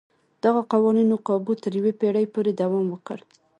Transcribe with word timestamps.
دغو 0.43 0.61
قوانینو 0.71 1.15
کابو 1.27 1.53
تر 1.63 1.71
یوې 1.79 1.91
پېړۍ 1.99 2.25
پورې 2.33 2.51
دوام 2.61 2.85
وکړ. 2.89 3.17